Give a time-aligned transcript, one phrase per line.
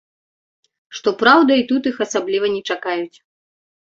[0.99, 3.17] Што праўда, і тут іх асабліва не чакаюць.